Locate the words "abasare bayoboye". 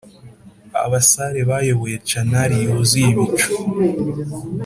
0.85-1.95